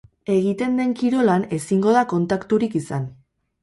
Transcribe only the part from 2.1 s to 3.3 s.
kontakturik izan.